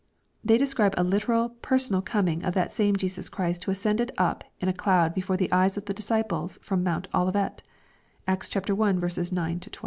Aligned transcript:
They 0.43 0.57
describe 0.57 0.95
a 0.97 1.03
literal, 1.03 1.49
per 1.61 1.77
sonal 1.77 2.03
coming 2.03 2.43
of 2.43 2.55
that 2.55 2.71
same 2.71 2.95
Jesus 2.95 3.29
Christ 3.29 3.63
who 3.65 3.71
ascended 3.71 4.11
up 4.17 4.43
in 4.59 4.67
a 4.67 4.73
cloud 4.73 5.13
before 5.13 5.37
the 5.37 5.51
eyes 5.51 5.77
of 5.77 5.85
the 5.85 5.93
disciples 5.93 6.57
from 6.63 6.81
Mount 6.83 7.07
Olivet 7.13 7.61
(Acts 8.27 8.49
L 8.55 8.63
9 8.75 8.99
12.) 9.59 9.69